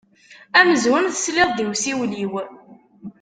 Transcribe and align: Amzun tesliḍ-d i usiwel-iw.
Amzun 0.59 1.05
tesliḍ-d 1.13 1.57
i 1.63 1.65
usiwel-iw. 1.71 2.33